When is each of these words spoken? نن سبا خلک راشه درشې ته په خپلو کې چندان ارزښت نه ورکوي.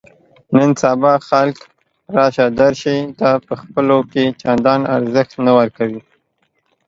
نن 0.55 0.69
سبا 0.81 1.13
خلک 1.29 1.57
راشه 2.15 2.45
درشې 2.59 2.97
ته 3.19 3.29
په 3.47 3.53
خپلو 3.61 3.97
کې 4.11 4.23
چندان 4.41 4.81
ارزښت 4.95 5.31
نه 5.45 5.51
ورکوي. 5.59 6.01